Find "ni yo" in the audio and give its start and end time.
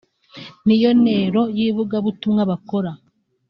0.65-0.89